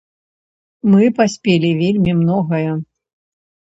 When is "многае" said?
2.23-2.67